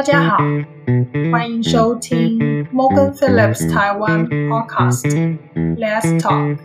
[0.00, 0.38] 大家好，
[1.30, 2.38] 欢迎收听
[2.72, 5.36] Morgan Phillips 台湾 Podcast
[5.76, 6.56] Let's Talk。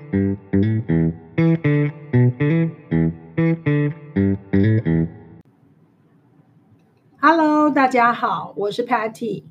[7.20, 9.44] Hello，大家好，我是 Patty。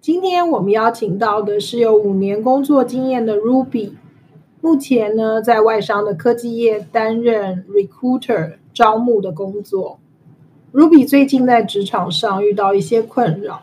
[0.00, 3.94] 今天我们邀请到的是有五年工作经验的 Ruby，
[4.60, 9.98] 目前呢在外商的科技业担任 Recruiter 招募的工作。
[10.76, 13.62] Ruby 最近在职场上遇到一些困扰，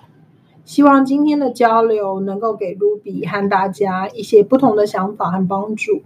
[0.65, 6.01] 希望今天的交流能够给 Ruby 和大家一些不同的想法和帮助。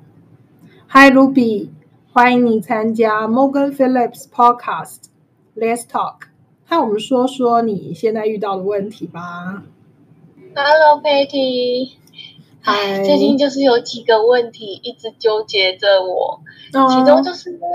[0.90, 1.70] Hi Ruby，
[2.12, 5.04] 欢迎你参加 Morgan Phillips Podcast
[5.56, 6.16] Let's Talk，
[6.66, 9.64] 和我们说说你现在遇到的问题吧。
[10.54, 11.92] Hello Patty，
[12.60, 16.42] 嗨，最近就是有几个问题一直纠结着我，
[16.74, 17.70] 其中就是因为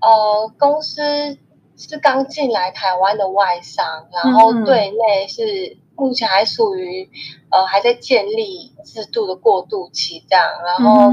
[0.00, 1.36] 呃公司。
[1.76, 7.08] 是刚进来台湾的外商，然后对内是目前还属于
[7.50, 11.12] 呃还在建立制度的过渡期这样，然后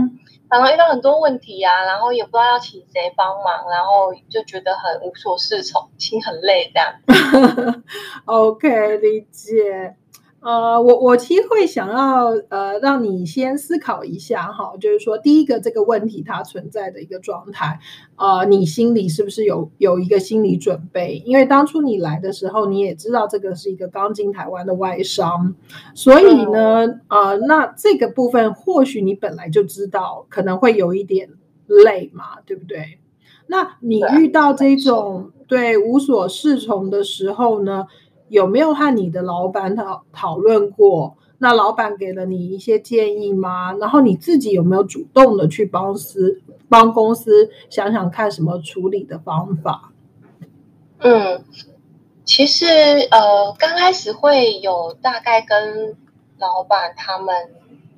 [0.50, 7.84] 然后遇到很多问题啊，然后也不知道要请谁帮忙，然后就觉得很无所适从，心很累这样。
[8.26, 9.96] OK，理解。
[10.44, 17.80] 呃，我我其实会想要呃，让你先思考一下哈，就是说第一个这个问题它存在的一个状态，
[18.18, 21.24] 呃，你心里是不是有有一个心理准备？
[21.26, 25.56] 因为当初你来的时候，你也知道这个是一个刚进台湾的外商，
[25.96, 31.30] 所以呢，呃，那这个部分或许你本来就知道可能会有一点
[31.68, 33.00] 累嘛，对不对？
[33.48, 37.88] 那你遇到这种对无所适从的时候呢？
[38.34, 41.16] 有没有和你的老板讨讨论过？
[41.38, 43.74] 那老板给了你一些建议吗？
[43.74, 49.92] 然后你自己有没有主动的去帮司帮公司想想看什么处理的方法？
[50.98, 51.44] 嗯，
[52.26, 52.66] 其实
[53.12, 55.96] 呃，刚开始会有大概跟
[56.40, 57.36] 老板他们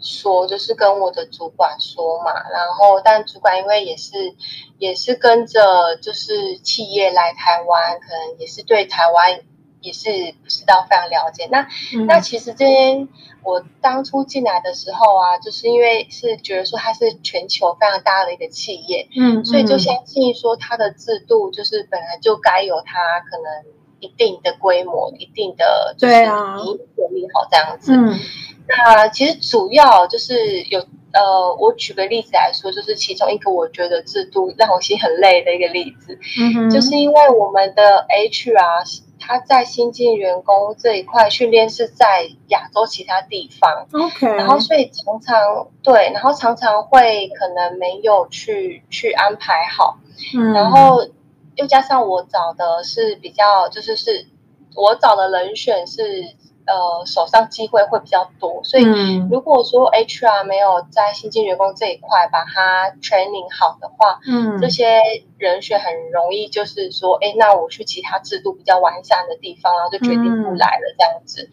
[0.02, 2.34] 说，就是跟我的主管说嘛。
[2.52, 4.36] 然后，但主管因为也是
[4.80, 9.40] 也是跟着就是企业来台湾，可能也是对台湾。
[9.86, 11.48] 也是不知道非常了解。
[11.52, 11.68] 那
[12.08, 13.08] 那其实这边
[13.44, 26.66] 我当初进来的时候啊，就是因为是觉得说它是全球非常大的一个企业，嗯，所以就相信说它的制度就是本来就该有它可能一定的规模、一定的对啊，已
[26.96, 27.94] 建立好这样子。
[27.96, 28.20] 嗯，
[28.68, 30.80] 那其实主要就是有
[31.14, 39.05] 呃，我举个例子来说，就是其中一个我觉得制度让我心很累的一个例子，嗯就是因为我们的 HR。
[39.26, 49.98] 他在新进员工这一块训练是在亚洲其他地方，OK，然后所以常常对，然后常常会可能没有去去安排好，
[50.38, 51.08] 嗯，然后
[51.56, 54.28] 又加上我找的是比较就是是
[54.76, 56.36] 我找的人选是。
[56.66, 58.84] 呃，手上机会会比较多，所以
[59.30, 65.00] 如果说 HR 没有在新进员工这一块把它 training 好的话，嗯，这些
[65.38, 71.50] 人选很容易就是说，哎，那我去其他制度比较完善的地方，然后就决定不来了这样子。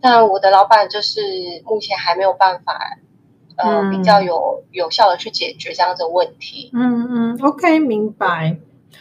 [0.00, 1.22] 但我的老板就是
[1.64, 2.98] 目前还没有办法，
[3.56, 6.70] 呃，比较有有效的去解决这样的问题。
[6.74, 8.58] 嗯嗯，OK，明白。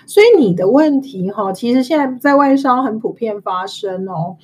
[0.07, 4.37] 所以你的问题哈，其实现在在外商很普遍发生哦。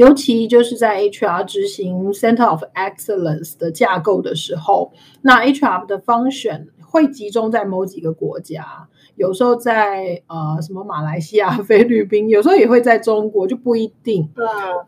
[0.00, 14.26] 尤其就是在 HR 执行 Center of Excellence 的架构的时候，那 HR 的 function 会集中在某几个国家，有时候在呃什么马来西亚、菲律宾，有时候也会在中国，就不一定。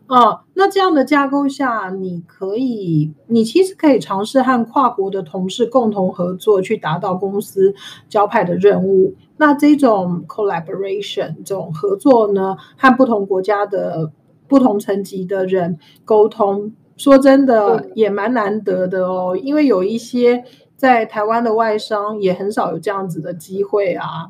[0.07, 7.75] 嗯，那这样的架构下，你可以，你其实可以尝试和跨国的同事共同合作，去达到公司
[8.09, 9.13] 交派的任务。
[9.37, 14.11] 那这种 collaboration 这种合作呢，和不同国家的。
[14.47, 19.35] 不同层级的人沟通，说真的也蛮难得的哦。
[19.35, 20.43] 因为有一些
[20.75, 24.29] 在台湾的外商也很少有这样子的机会啊。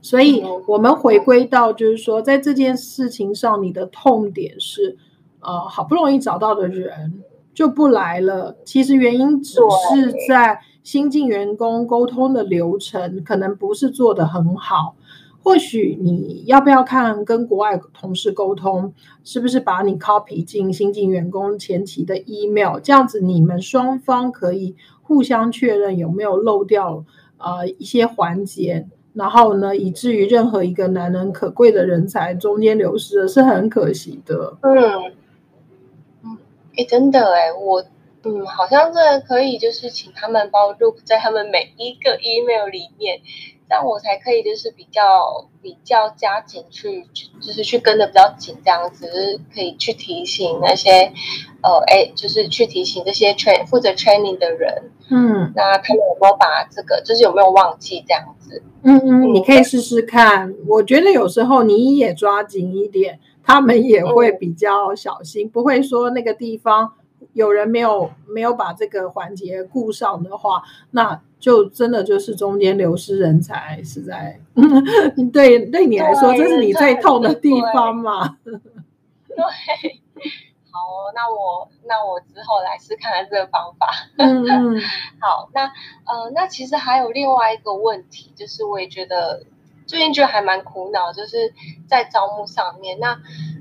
[0.00, 4.96] 所以，我们回归到就是说，在这件事情上，你的痛点是，
[5.40, 7.22] 呃，好不容易找到的人
[7.52, 8.56] 就不来了。
[8.64, 9.58] 其实原因只
[9.90, 14.94] 是在新进员工沟通的流程可能不是做得很好。
[15.48, 18.92] 或许你要不要看跟国外同事沟通，
[19.24, 27.02] 是不是把你 copy 进新进员工前期的 email，这样子你们双方可以互相确认有没有漏掉
[27.38, 34.58] 呃一些环节，然后呢，以至于任何一个难能可贵的人才中间流失了，是很可惜的。
[34.60, 34.76] 嗯
[36.24, 36.38] 嗯，
[36.76, 37.82] 哎，真的哎，我
[38.24, 43.20] 嗯，好像这可以就是请他们包入在他们每一个 email 里面。
[43.68, 47.06] 这样我才可以就是比较比较加紧去，
[47.40, 51.12] 就是去跟的比较紧，这样子是可以去提醒那些
[51.62, 58.62] 呃哎，就是去提醒这些 train 负责 training 的人，嗯，那他们有没有把这个就是有没有忘记这样子？
[58.82, 60.54] 嗯嗯，你可以试试看。
[60.66, 66.94] 我觉得有时候你也抓紧一点，他们也会比较小心，不会说那个地方。
[67.38, 74.40] 有人没有没有把这个环节顾上的话，那就真的就是中间流失人才，实在
[75.32, 78.38] 对对你来说，这是你最痛的地方嘛？
[78.42, 78.58] 对，
[80.72, 80.80] 好，
[81.14, 83.86] 那我那我之后来试看看这个方法。
[84.16, 84.80] 嗯嗯，
[85.22, 85.62] 好，那
[86.06, 89.44] 呃，那其实还有另外一个问题，就是我也觉得
[89.86, 91.54] 最近觉得还蛮苦恼，就是
[91.86, 93.12] 在招募上面，那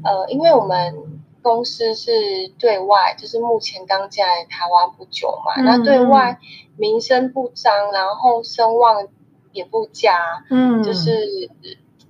[0.03, 1.16] 呃，因为我们。
[1.47, 2.11] 公司是
[2.59, 6.37] 对外，就是目前刚进来台湾不久嘛，那对外
[6.75, 9.07] 名声不彰，然后声望
[9.53, 11.49] 也不佳，嗯，就是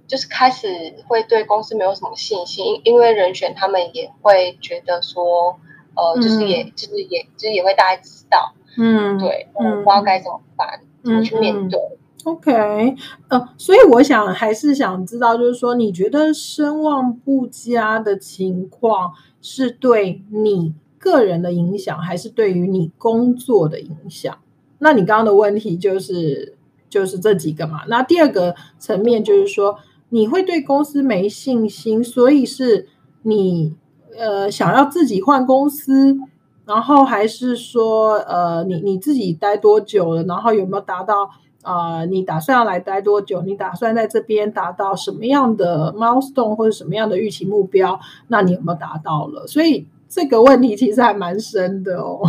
[0.08, 5.60] 就是开始会对公司没有什么信心，因为人选他们也会觉得说，
[5.96, 11.80] 呃，就是也就是也就是也会大家知道，嗯，对，嗯，不知道该怎么办，怎么去面对。
[12.24, 12.96] OK，
[13.30, 24.36] 呃，所以我想还是想知道，就是说，你觉得声望不佳的情况是对你个人的影响，还是对于你工作的影响？
[24.80, 26.56] 那你刚刚的问题就是
[26.90, 27.84] 就是这几个嘛？
[27.88, 29.78] 那第二个层面就是说，
[30.10, 32.88] 你会对公司没信心，所以是
[33.22, 33.74] 你
[34.18, 36.18] 呃想要自己换公司，
[36.66, 41.30] 然后还是说呃你你自己待多久了，然后有没有达到？
[41.68, 43.42] 啊，你打算要来待多久？
[43.42, 48.00] 你打算在这边达到什么样的 milestone 或者什么样的预期目标？
[48.30, 49.46] 那你有没有达到了？
[49.46, 52.22] 所以这个问题其实还蛮深的哦。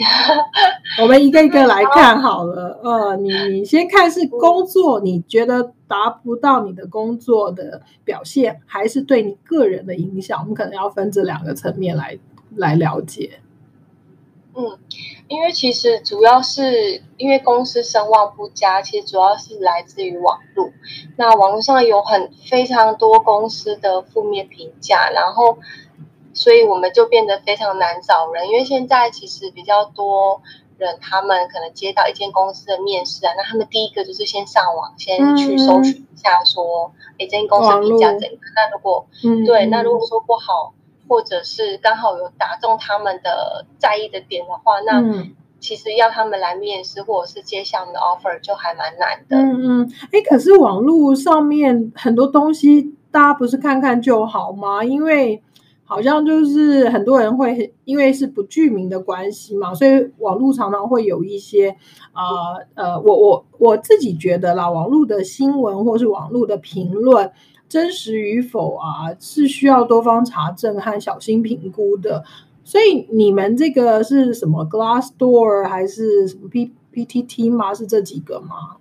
[1.00, 2.80] 我们一个一个来看好了。
[2.82, 10.40] 呃，你你先看是工作，你觉得达不到你的工作的表现，还是对你个人的影响？
[10.40, 12.18] 我们可能要分这两个层面来
[12.56, 13.38] 来了解。
[14.52, 14.78] 嗯，
[15.28, 20.70] 因为其实主要是因为公司声望不佳，其实主要是来自于网络。
[21.16, 25.58] 那网络上有很非常多公司的负面评价，然后
[26.34, 28.48] 所以我们就变得非常难找人。
[28.48, 30.42] 因为现在其实比较多
[30.78, 38.32] 人，他们可能接到一间公司的面试啊，那他们第一个就是先上网，先去搜寻一下，说哎，这间公司评价怎样？
[38.56, 39.06] 那如果
[39.46, 40.74] 对，那如果说不好。
[41.10, 45.02] 或者是刚好有打中他们的在意的点的话，那
[45.58, 49.36] 其实要他们来面试或者是接下的 offer 就还蛮难的。
[49.36, 54.84] 嗯嗯，哎，可是网络上面很多东西，大家不是看看就好吗？
[54.84, 55.42] 因为
[55.84, 61.70] 好像就是很多人会因为是不具名的关系嘛，所以网络常常会有一些
[62.12, 67.32] 啊呃，我我我自己觉得啦，网络的新闻或是网络的评论。
[67.70, 72.24] 真实与否啊，是需要多方查证和小心评估的。
[72.64, 77.72] 所以你们这个是什么 Glassdoor 还是什么 P P T T 吗？
[77.72, 78.76] 是这几个吗？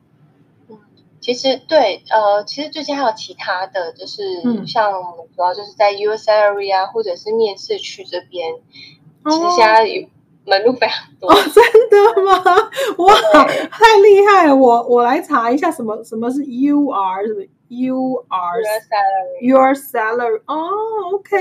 [0.67, 0.77] 嗯，
[1.19, 4.21] 其实对，呃，其实最近还有其他的就是
[4.65, 4.91] 像
[5.35, 8.55] 主要就是在 US area 或者是面试区这边，
[9.25, 9.85] 其实现在
[10.45, 11.31] 门路非常多。
[11.33, 12.43] 真的吗？
[12.97, 13.13] 哇，
[13.69, 14.55] 太厉害了！
[14.55, 17.23] 我我来查一下什么什么是 U R
[17.69, 18.61] ？You are
[19.41, 20.69] your salary 哦
[21.13, 21.35] ，OK，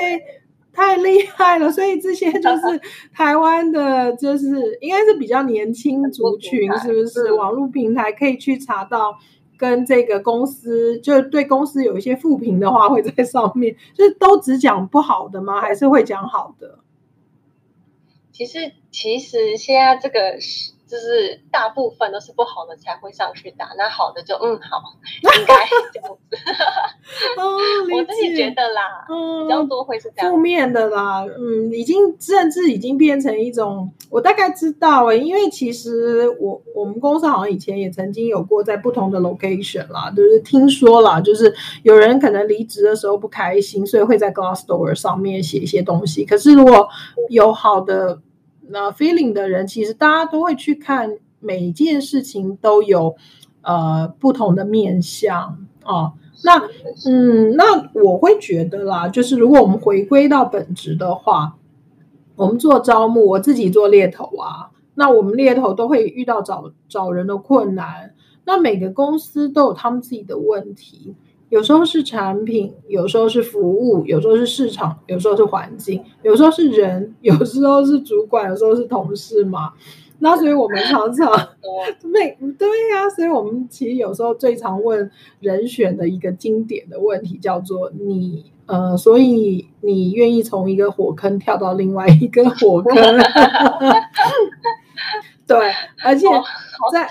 [0.73, 1.73] 太厉害了！
[1.73, 2.81] 所以这些就是
[3.13, 7.33] 台湾的，就是应该是比较年轻族群，是不是？
[7.33, 9.19] 网络平台可以去查到
[9.57, 15.61] 跟这个公司，就对公司有一些负评的话会在上面，就是都只讲不好的吗？
[15.61, 16.79] 还是会讲好的？
[18.31, 20.78] 其实，其实现在这个是。
[20.89, 24.83] 就是大部分都是不好的才会上去打，那好的就嗯好，
[25.23, 25.55] 应该
[25.93, 26.37] 这样子。
[27.93, 30.31] 我自己觉得啦，嗯，比较多会是这样。
[30.31, 46.25] 负面的啦，嗯，已经甚至已经变成一种，我大概知道诶，因为其实我我们公司好像以前也曾经有过在不同的 location 啦，就是听说啦，就是有人可能离职的时候不开心，所以会在 Glassdoor 上面写一些东西。
[46.25, 46.89] 可是如果
[47.29, 48.21] 有好的。
[48.69, 53.17] 那 feeling 的人，其实大家都会去看每件事情都有
[53.63, 56.13] 呃不同的面相哦。
[56.45, 56.69] 那
[57.07, 61.57] 嗯，那我会觉得啦，就是如果我们回归到本质的话，
[62.37, 68.15] 我们做招募，我自己做猎头啊，那我们猎头都会遇到找找人的困难。
[68.45, 71.17] 那每个公司都有他们自己的问题。
[71.49, 79.73] 有时候是产品，有时候是服务，有时候是市场，有时候是环境，有时候是人，有时候是主管，有时候是同事嘛。
[80.21, 81.31] 那所以我们常常
[82.03, 92.95] 每对呀，所以我们其实有时候最常问人选的一个经典的问题叫做你呃，所以你愿意从一个火坑跳到另外一个火坑？
[95.49, 95.73] 对，
[96.05, 96.27] 而且
[96.93, 97.09] 在。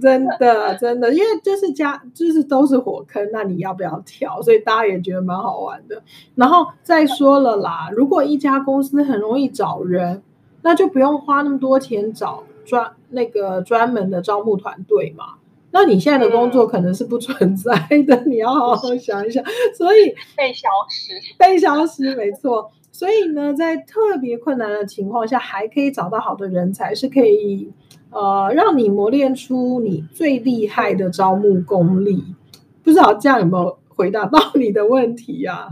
[0.00, 4.40] 真的，真的，因为就是家，就是都是火坑，那你要不要跳？
[4.40, 6.00] 所以大家也觉得蛮好玩的。
[6.36, 10.22] 然后再说了啦，如果一家公司很容易找人，
[10.62, 15.34] 那就不用花那么多钱找专那个专门的招募团队嘛。
[15.72, 17.72] 那你现在的工作可能是不存在
[18.06, 19.42] 的，你要好好想一想。
[19.76, 22.70] 所以被消失，被消失，没错。
[22.98, 27.72] 所以呢，在特别困难的情况下，还可以找到好的人才，是可以。
[28.10, 32.34] 呃，让你磨练出你最厉害的招募功力，
[32.82, 35.68] 不知道这样有没有回答到 你的问题呀？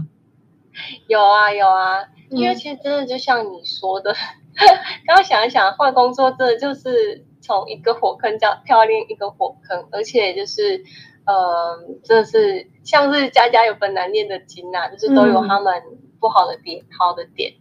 [1.09, 4.15] 有啊，有啊，因为其实真的就像你说的，
[5.05, 10.85] 刚刚想一想，换工作真的就是从一个火坑叫跳另一个火坑，而且就是，
[11.25, 15.83] 呃，真的是像是家家有本难念的经呐，就是都有他们
[16.21, 17.55] 不好的点，好的点，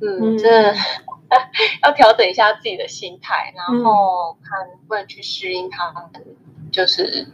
[0.00, 0.74] 嗯，这。
[1.82, 6.04] 要调整一下自己的心态，然后看不能去适应他们，
[6.70, 7.26] 就是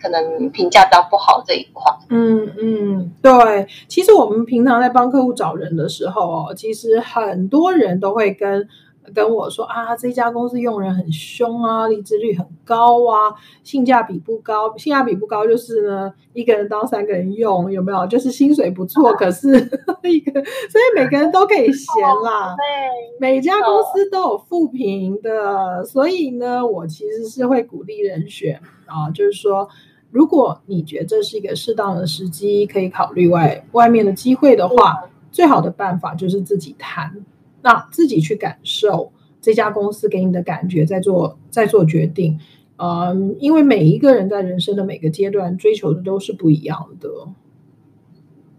[0.00, 1.92] 可能评价到不好这一块。
[2.08, 3.66] 嗯嗯，对。
[3.86, 8.66] 其实我们平常在帮客户找人的时候哦，其实很多人都会跟。
[9.12, 14.76] 跟我说啊，这家公司用人很凶啊，离职率很高啊，性价比不高。
[14.78, 18.06] 性价比不高就是呢，一个人当三个人用，有没有？
[18.06, 19.48] 就是薪水不错，可是
[20.04, 22.54] 一个，所以每个人都可以闲啦。
[22.56, 29.68] 对，每家公司都有负评的，所以呢，我其实是会鼓励人选啊，就是说，
[30.10, 37.24] 如果你觉得这是一个适当的时机，可以考虑外外面的机会的话，最好的办法就是自己谈。
[37.64, 42.38] 那自己去感受这家公司给你的感觉，再做再做决定。
[42.76, 47.08] 嗯，因为每一个人在人生的每个阶段追求的都是不一样的。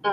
[0.02, 0.12] 嗯，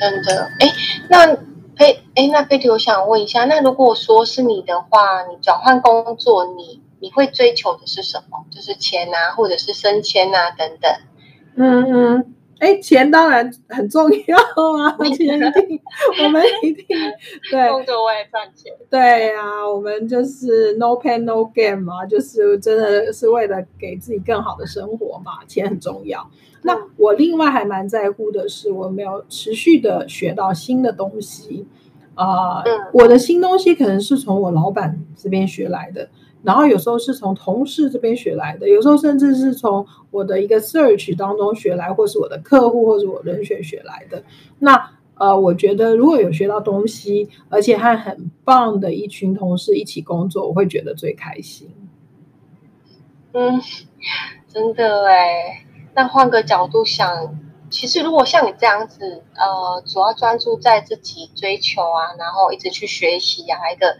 [0.00, 0.50] 真的。
[0.58, 0.72] 哎，
[1.08, 1.36] 那
[1.76, 8.44] 佩哎，那佩蒂，我想问一下，那如果说是你的话，你转换工作，你你会追求的是什么？
[8.50, 10.90] 就是钱啊，或者是升迁啊，等等。
[11.54, 12.34] 嗯嗯。
[12.60, 14.96] 哎，钱当然很重要啊！
[15.16, 15.80] 钱一定，
[16.22, 16.86] 我们一定
[17.50, 18.70] 对工作为了赚钱。
[18.90, 26.30] 对啊，我们就是 no pain no gain 嘛，就是真的是为了给自己更好的生活嘛，钱很重要。
[26.62, 31.66] 那我另外还蛮在乎的是，我没有持续的学到新的东西
[32.14, 32.62] 啊。
[32.92, 36.10] 我的新东西可能是从我老板这边学来的。
[36.42, 44.22] 然后有时候是从同事这边学来的，有时候甚至是从我的一个 search 当中学来，或是我的客户或者我人选学来的。
[44.58, 51.68] 那呃，我觉得如果有学到东西，而且和很棒的一群同事一起工作，我会觉得最开心。
[53.32, 53.60] 嗯，
[54.48, 55.66] 真的哎。
[55.94, 57.36] 那换个角度想，
[57.68, 63.98] 其实如果像你这样子，呃，主要专注在自己追求啊，然后一直去学习啊，一个。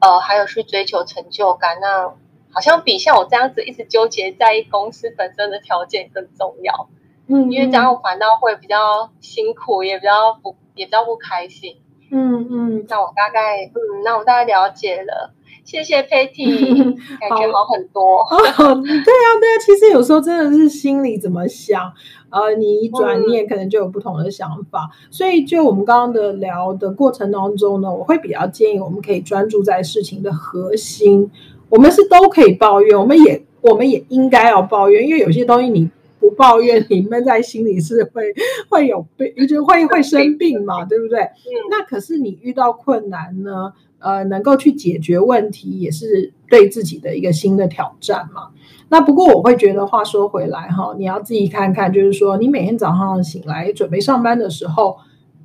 [0.00, 2.14] 呃，还有去追求成就感，那
[2.52, 6.88] 好像比像我这样子一直纠结在公司本身的条件更重要。
[7.28, 11.76] 嗯，因为这样反倒会比较辛苦，也比较不也比较不开心。
[12.10, 15.32] 嗯嗯，那我大概嗯，那我大概了解了。
[15.66, 16.46] 谢谢 Patty，
[17.18, 18.24] 感觉好很多。
[18.30, 21.92] 对啊，对啊，其实有时候真的是心里怎么想，
[22.30, 24.88] 呃，你一转念可能就有不同的想法。
[25.10, 31.28] 所以就我们刚刚的聊的过程当中呢，我会比较建议我们可以专注在事情的核心。
[31.68, 35.90] 我们是都可以抱怨，我们也我们也应该要抱怨，因为有些东西你
[36.28, 38.34] 不抱怨，你闷在心里是会
[38.68, 41.20] 会有病，就会会生病嘛， 对不对？
[41.20, 41.50] 嗯。
[41.70, 43.72] 那可是你遇到困难呢？
[43.98, 48.48] 呃，能够去解决问题，也是对自己的一个新的挑战嘛。
[48.88, 54.98] 那不过我会觉得，话说回来哈，你要自己看看，就是说，你每天早上醒来准备上班的时候，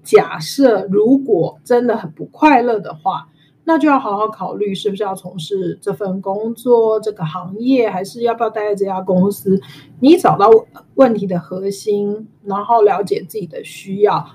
[0.03, 3.29] 假设如果真的很不快乐的话，
[3.63, 9.61] 那就要好好考虑，是不是要从事这份工作、这个行业，还是要不要待在这家公司？
[9.99, 10.49] 你找到
[10.95, 14.25] 问题的核心，然后了解自己的需要，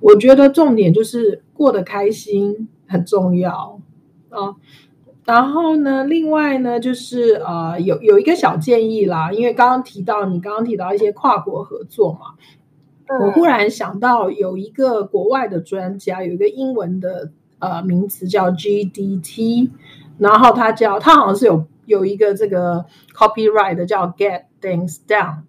[0.00, 2.68] 我觉得重点就是过得开心。
[2.88, 3.80] 很重要
[4.28, 4.54] 啊，
[5.24, 12.34] 然后呢，另外呢，就是呃，有有一个小建议啦，因为刚刚提到你刚刚提到一些跨国合作嘛，
[13.18, 19.70] 我忽然想到有一个国外的专家，有一个英文的呃名词叫 GDT，
[20.18, 25.42] 然后它叫它好像是有有一个这个 copyright 叫 Get Things Done，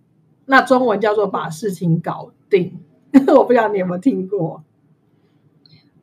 [0.46, 2.80] 那中文叫做把事情搞定，
[3.36, 4.64] 我不知道你有没有听过。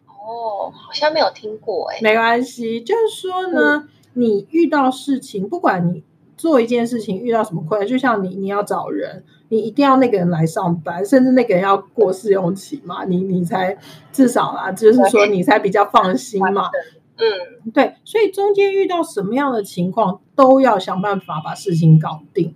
[0.09, 2.01] 哦，好像没有听过哎。
[2.03, 6.03] 没关系，就是说呢，你遇到事情，不管你
[6.41, 13.77] 做一件事情遇到什么困难，就像你你要找人，你一定要那个人来上班，甚至那个人要过试用期嘛，你你才
[14.11, 16.71] 至少啊，就是说你才比较放心嘛。
[17.19, 22.55] 嗯，对，所以中间遇到什么样的情况，都要想办法把事情搞定。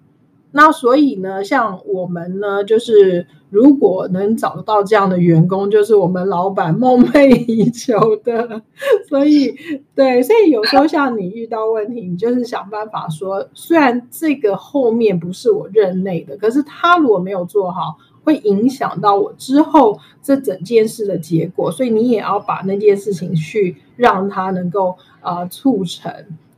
[0.57, 8.63] 那所以呢，像我们呢，就是如果能找到这样的员工，就是我们老板梦寐以求的。
[9.09, 9.53] 所以，
[9.97, 26.13] 对，所以有时候像你遇到问题，你就是想办法说，虽然这个后面不是我任内的，可是他如果没有做好，会影响到我之后这整件事的结果，所以你也要把那件事情去让他能够呃促成。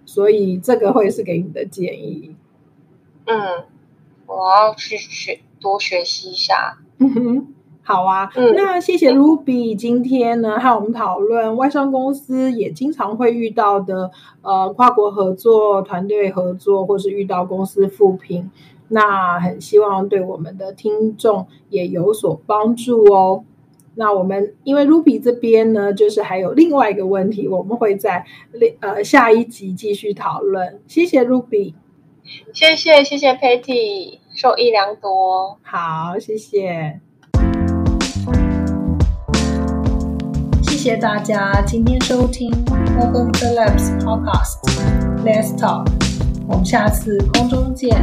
[0.05, 2.37] 所以这个会是给你的建议。
[3.25, 3.65] 嗯。
[4.26, 6.78] 我要去学多学习一下。
[6.99, 7.47] 嗯哼，
[7.83, 8.30] 好啊。
[8.54, 14.11] 那谢谢 Ruby 今天呢和我们讨论外商公司也经常会遇到的
[14.42, 18.50] 呃跨国合作、团队合作，或是遇到公司复评。
[18.88, 23.45] 那很希望对我们的听众也有所帮助哦。
[23.97, 30.80] 那我们因为 Ruby 这边呢，就是还有另外一个问题，我们会在另呃下一集继续讨论。
[30.87, 31.75] 谢谢 Ruby。
[32.52, 35.59] 谢谢谢谢 Patty，受益良多。
[35.62, 37.00] 好，谢谢，
[40.62, 42.50] 谢谢大家今天收听
[42.99, 44.61] Morgan Phillips Podcast
[45.25, 45.87] Let's Talk，
[46.49, 47.97] 我们下次空中见。